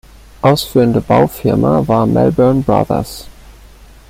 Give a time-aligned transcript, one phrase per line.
[0.41, 3.27] Ausführende Baufirma war Melbourne Brothers.